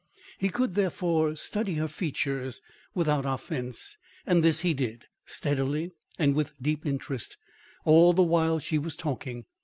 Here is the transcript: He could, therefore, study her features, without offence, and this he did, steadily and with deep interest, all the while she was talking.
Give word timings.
He 0.39 0.49
could, 0.49 0.73
therefore, 0.73 1.35
study 1.35 1.75
her 1.75 1.87
features, 1.87 2.59
without 2.95 3.23
offence, 3.23 3.99
and 4.25 4.43
this 4.43 4.61
he 4.61 4.73
did, 4.73 5.05
steadily 5.27 5.91
and 6.17 6.33
with 6.33 6.55
deep 6.59 6.87
interest, 6.87 7.37
all 7.85 8.11
the 8.11 8.23
while 8.23 8.57
she 8.57 8.79
was 8.79 8.95
talking. 8.95 9.45